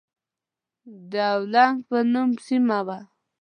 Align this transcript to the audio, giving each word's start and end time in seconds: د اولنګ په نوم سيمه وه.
د 1.11 1.13
اولنګ 1.35 1.75
په 1.89 1.97
نوم 2.13 2.29
سيمه 2.45 2.79
وه. 2.87 2.99